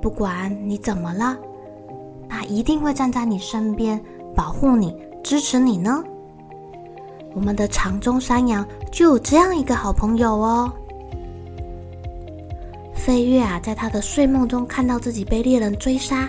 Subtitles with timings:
[0.00, 1.36] 不管你怎么了，
[2.28, 4.00] 他一定会站在你身边，
[4.34, 6.02] 保护你，支持你呢。
[7.34, 10.72] 我们的长鬃山羊就有这样一个好朋友哦。
[12.94, 16.28] 飞月啊，在他的睡梦中看到自己被猎人追杀，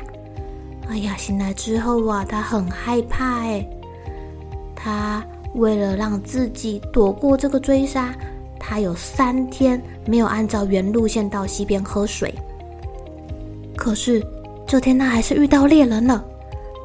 [0.90, 3.68] 哎呀，醒来之后啊，他很害怕哎。
[4.76, 8.14] 他为了让自己躲过这个追杀，
[8.60, 12.34] 他有三天没有按照原路线到溪边喝水。
[13.88, 14.22] 可是
[14.66, 16.22] 这天他还是遇到猎人了，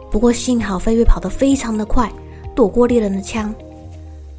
[0.09, 2.09] 不过幸好飞跃跑得非常的快，
[2.55, 3.53] 躲过猎人的枪。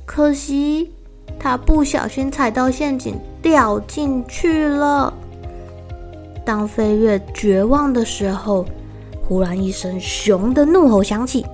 [0.05, 0.89] 可惜
[1.38, 5.14] 他不小心踩到陷阱，掉进去了。
[6.45, 8.66] 当飞跃绝望的时候，
[9.27, 11.45] 忽然一声熊的怒吼响起，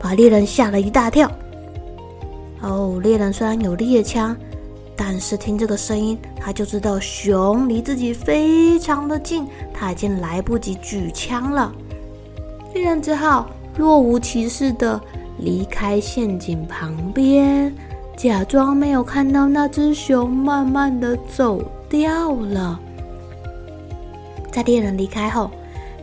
[0.00, 1.30] 把猎人吓了一大跳。
[2.62, 4.34] 哦，猎人虽然有猎枪。
[4.96, 11.72] 但是听这个声音，他就知道熊离自己非常的近，他已经来不及举枪了。
[12.72, 15.00] 猎人只好若无其事的
[15.38, 17.74] 离开陷阱旁边，
[18.16, 22.78] 假装没有看到那只熊，慢慢的走掉了。
[24.52, 25.50] 在猎人离开后，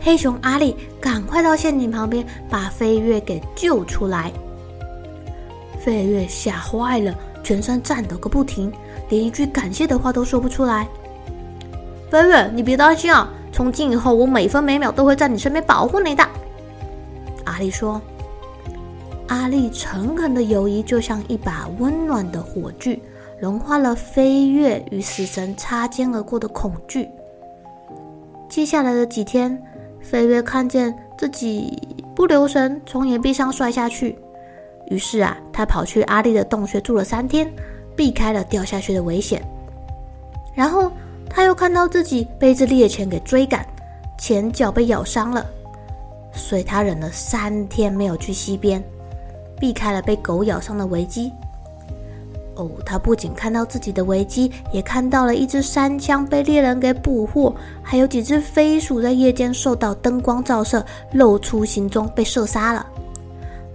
[0.00, 4.30] 黑熊阿力赶快到陷阱旁边，把飞月给救出来。
[5.80, 7.14] 飞月吓坏了。
[7.42, 8.72] 全身颤抖个不停，
[9.08, 10.88] 连一句感谢的话都说不出来。
[12.10, 16.26] 飞月，你别担心啊，从今以后我每分每秒都会在你身边保护你的。
[17.44, 18.00] 阿力说。
[19.28, 23.00] 阿力诚恳的友谊就像一把温暖的火炬，
[23.40, 27.08] 融化了飞月与死神擦肩而过的恐惧。
[28.46, 29.58] 接下来的几天，
[30.02, 31.78] 飞月看见自己
[32.14, 34.18] 不留神从岩壁上摔下去。
[34.88, 37.50] 于是啊，他跑去阿力的洞穴住了三天，
[37.96, 39.42] 避开了掉下去的危险。
[40.54, 40.92] 然后
[41.30, 43.66] 他又看到自己被一只猎犬给追赶，
[44.18, 45.46] 前脚被咬伤了，
[46.34, 48.82] 所以他忍了三天没有去溪边，
[49.58, 51.32] 避开了被狗咬伤的危机。
[52.54, 62.86] 哦，他不仅看到自己的危机，也看到了一只山羌被猎人给捕获，还有几只飞鼠在夜间受到灯光照射，露出行踪被射杀了。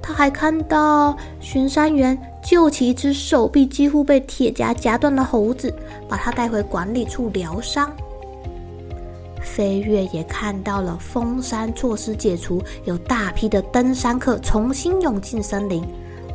[0.07, 5.73] 他还看到巡山员救起一只手臂几乎被铁夹夹断的猴子，
[6.07, 7.91] 把它带回管理处疗伤。
[9.41, 15.83] 飞月也看到了封山措施解除，有大批的登山客重新涌进森林，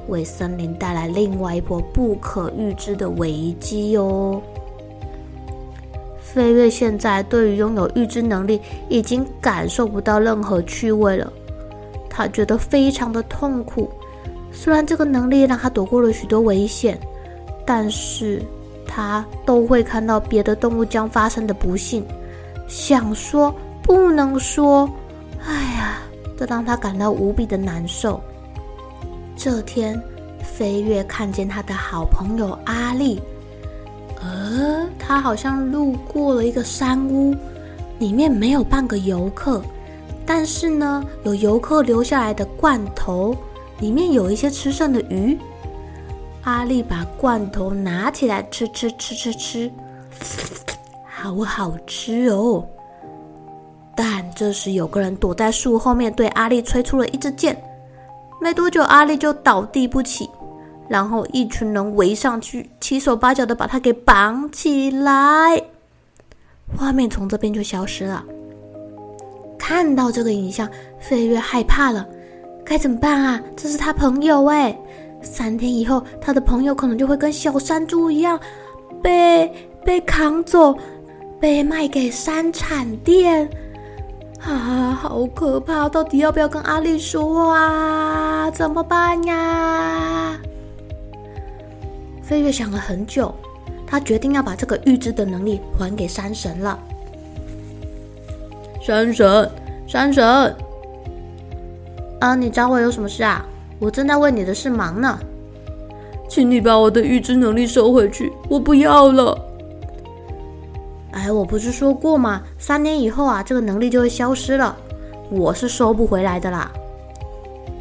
[0.08, 4.42] 为森林带来另外一波不可预知的危机哟。
[6.20, 8.60] 飞月现在对于拥有预知能力
[8.90, 11.32] 已经感受不到任何趣味了。
[12.14, 13.90] 他觉得非常的痛苦，
[14.52, 17.00] 虽然这个能力让他躲过了许多危险，
[17.64, 18.42] 但是
[18.86, 22.04] 他都会看到别的动物将发生的不幸，
[22.68, 23.52] 想说
[23.82, 24.86] 不能说，
[25.46, 26.02] 哎呀，
[26.38, 28.20] 这让他感到无比的难受。
[29.34, 29.98] 这天，
[30.42, 33.22] 飞跃看见他的好朋友阿力，
[34.20, 37.34] 呃，他好像路过了一个山屋，
[37.98, 39.62] 里面没有半个游客。
[40.34, 43.36] 但是呢，有游客留下来的罐头，
[43.80, 45.38] 里面有一些吃剩的鱼。
[46.44, 49.70] 阿力把罐头拿起来吃吃吃吃吃，
[51.04, 52.64] 好好吃哦！
[53.94, 57.54] 但这时有个人躲在树后面，对阿力吹出了一支箭。
[58.40, 60.30] 没多久，阿力就倒地不起，
[60.88, 65.62] 然后一群人围上去，七手八脚的把他给绑起来。
[66.74, 68.24] 画面从这边就消失了。
[69.72, 72.06] 看到这个影像，飞月害怕了，
[72.62, 73.40] 该怎么办啊？
[73.56, 74.78] 这是他朋友哎，
[75.22, 78.38] 三天以后，他的朋友可能就会跟小山猪一样，
[79.02, 79.50] 被
[79.82, 80.76] 被扛走，
[81.40, 83.48] 被卖给山产店
[84.42, 85.88] 啊，好可怕！
[85.88, 88.50] 到底要不要跟阿力说啊？
[88.50, 90.38] 怎么办呀？
[92.22, 93.34] 飞月想了很久，
[93.86, 96.78] 他决定要把这个预知的能力还给山神了。
[98.82, 99.50] 山神，
[99.92, 100.24] 山神，
[102.18, 103.44] 啊，你找我有什么事啊？
[103.78, 105.18] 我正在为你的事忙呢。
[106.30, 109.38] 请你把我的预知能力收回去，我不要了。
[111.10, 112.40] 哎，我不是说过吗？
[112.58, 114.74] 三年以后啊，这个能力就会消失了，
[115.28, 116.72] 我是收不回来的啦。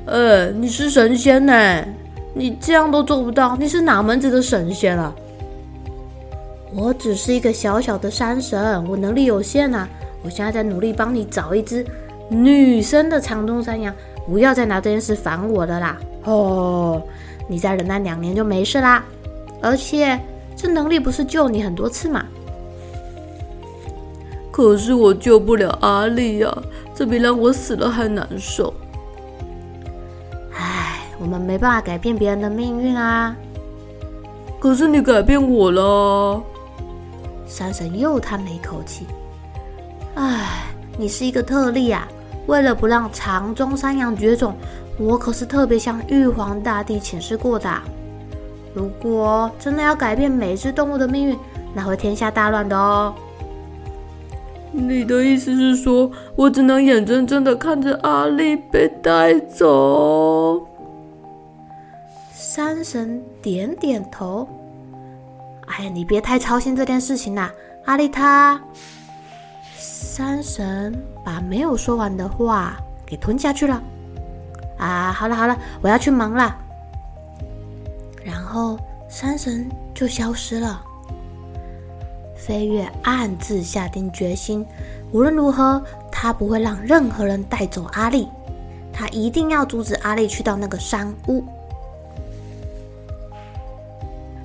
[0.05, 1.81] 呃，你是神仙呢，
[2.33, 5.15] 你这样都做不到，你是哪门子的神仙啊？
[6.75, 9.87] 我只是一个小小的山神，我能力有限啊。
[10.23, 11.83] 我现在在努力帮你找一只
[12.31, 13.93] 女生的长鬃山羊，
[14.25, 15.97] 不要再拿这件事烦我了啦。
[16.23, 17.01] 哦，
[17.45, 19.03] 你再忍耐两年就没事啦。
[19.61, 20.17] 而且
[20.55, 22.25] 这能力不是救你很多次吗？
[24.49, 26.57] 可是我救不了阿力呀，
[26.95, 28.73] 这比让我死了还难受。
[30.53, 33.35] 唉，我们没办法改变别人的命运啊。
[34.57, 36.41] 可是你改变我了。
[37.45, 39.05] 山神又叹了一口气。
[40.15, 40.63] 唉，
[40.97, 42.07] 你是一个特例啊！
[42.51, 44.53] 为了不让长鬃山羊绝种，
[44.97, 47.73] 我可是特别向玉皇大帝请示过的。
[48.73, 51.39] 如果真的要改变每只动物的命运，
[51.73, 53.15] 那会天下大乱的哦。
[54.73, 60.67] 你的意思是说，我只能眼睁睁的看着阿力被带走？
[62.33, 64.45] 山神点点头。
[65.67, 67.49] 哎呀，你别太操心这件事情啦，
[67.85, 68.59] 阿力他……
[69.81, 70.93] 山神
[71.25, 73.81] 把没有说完的话给吞下去了。
[74.77, 76.55] 啊，好了好了，我要去忙了。
[78.23, 78.77] 然后
[79.09, 80.83] 山神就消失了。
[82.35, 84.63] 飞月暗自下定决心，
[85.11, 85.81] 无论如何，
[86.11, 88.27] 他不会让任何人带走阿力。
[88.93, 91.43] 他一定要阻止阿力去到那个山屋。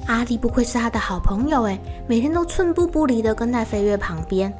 [0.07, 4.51] 阿力不愧是他的好朋友，哎，每天都寸步不离的跟在飞月旁边。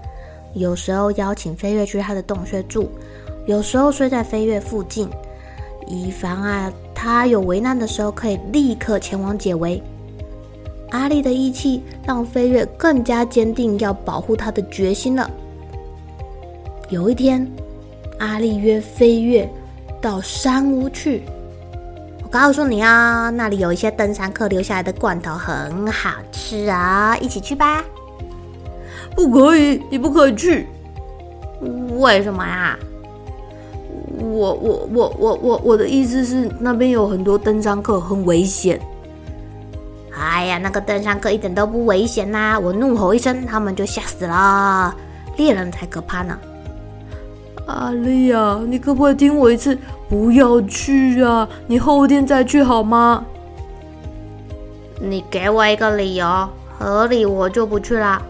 [0.57, 2.89] 有时候邀请飞跃去他的洞穴住，
[3.47, 5.09] 有时候睡在飞跃附近，
[5.87, 9.81] 以防啊他有危难的时候可以立刻前往解围。
[10.91, 15.31] 阿力的义气让飞跃更加坚定要保护他的决心了。
[16.89, 17.47] 有一天，
[18.19, 19.47] 阿力约飞跃
[20.01, 21.23] 到山屋去。
[22.23, 27.85] 我告诉你啊，那里有一些登山客留下来的罐头，很好吃啊，一起去吧。
[29.17, 30.69] 不可以，你不可以去。
[31.99, 32.79] 为什么呀？
[34.19, 38.79] 我我我我我我的意思是，那边有很多登山客，很危险。
[40.13, 42.59] 哎呀，那个登山客一点都不危险呐、啊！
[42.59, 44.95] 我怒吼一声，他们就吓死了。
[45.37, 46.39] 猎人才可怕呢！
[47.67, 49.77] 阿丽呀，你可不可以听我一次？
[50.09, 51.49] 不要去啊！
[51.67, 53.25] 你后天再去好吗？
[55.01, 56.49] 你给我一个理由，
[56.79, 58.23] 合理我就不去了。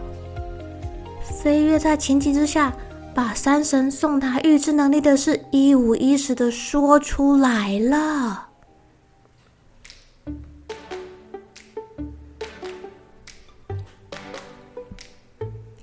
[1.37, 2.73] 飞月在情急之下，
[3.13, 8.47] 把山神送他预知能力的事一五一十的说出来了。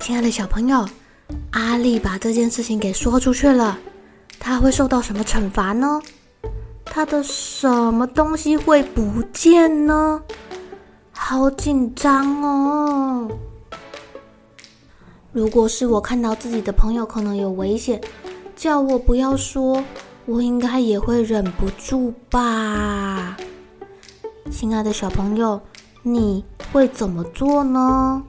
[0.00, 0.87] 亲爱的小朋友，
[1.52, 3.78] 阿力把这件事情给说出去了，
[4.40, 6.02] 他会受到什么惩罚呢？
[6.85, 10.21] 他的什么东西会不见呢？
[11.12, 13.31] 好紧张哦！
[15.35, 18.00] 如果是我看到自己的朋友可能有危险，
[18.55, 19.83] 叫我不要说，
[20.26, 23.37] 我应该也会忍不住吧。
[24.53, 25.61] 亲爱的小朋友，
[26.03, 28.23] 你会怎么做呢？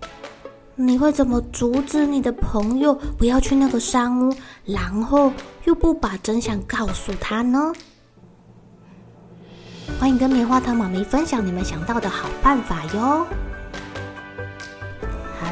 [0.74, 4.34] 你会怎么阻止你的朋友不要去那个山屋，
[4.66, 5.32] 然后
[5.66, 7.72] 又不把真相告诉他呢？
[10.00, 13.28] 欢迎跟棉花糖妈咪分享你们想到的好办法哟！